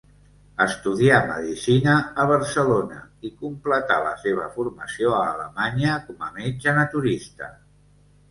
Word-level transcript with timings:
Estudià 0.63 1.17
medicina 1.31 1.97
a 2.21 2.25
Barcelona 2.31 3.03
i 3.29 3.29
completà 3.43 3.99
la 4.07 4.15
seva 4.23 4.47
formació 4.55 5.13
a 5.17 5.21
Alemanya 5.35 5.99
com 6.07 6.23
a 6.29 6.31
metge 6.39 6.75
naturista. 6.79 7.51